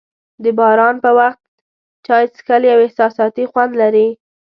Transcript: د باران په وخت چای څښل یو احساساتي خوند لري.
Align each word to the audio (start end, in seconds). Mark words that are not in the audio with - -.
د 0.43 0.45
باران 0.59 0.95
په 1.03 1.09
وخت 1.19 1.41
چای 2.05 2.25
څښل 2.33 2.61
یو 2.71 2.79
احساساتي 2.85 3.43
خوند 3.51 3.71
لري. 3.81 4.07